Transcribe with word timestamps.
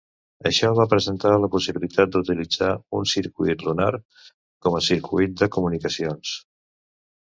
Això 0.49 0.69
va 0.79 0.85
presentar 0.93 1.33
la 1.41 1.49
possibilitat 1.57 2.17
d'utilitzar 2.17 2.71
un 3.03 3.07
circuit 3.13 3.69
lunar 3.71 3.93
com 4.01 4.83
a 4.83 4.85
circuit 4.91 5.41
de 5.45 5.55
comunicacions. 5.61 6.39